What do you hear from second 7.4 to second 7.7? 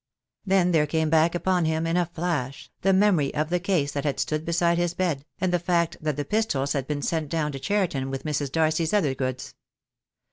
to